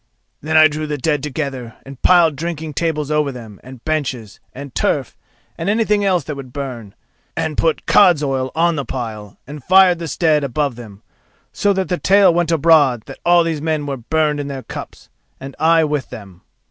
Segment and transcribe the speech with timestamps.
[0.41, 4.73] "'Then I drew the dead together and piled drinking tables over them, and benches, and
[4.73, 5.15] turf,
[5.59, 6.95] and anything else that would burn,
[7.37, 11.03] and put cod's oil on the pile, and fired the stead above them,
[11.53, 15.09] so that the tale went abroad that all these men were burned in their cups,
[15.39, 16.41] and I with them.